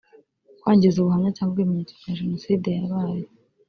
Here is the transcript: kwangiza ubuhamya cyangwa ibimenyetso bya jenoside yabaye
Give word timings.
kwangiza 0.59 0.95
ubuhamya 0.99 1.31
cyangwa 1.37 1.55
ibimenyetso 1.57 1.93
bya 1.99 2.13
jenoside 2.19 2.67
yabaye 2.77 3.25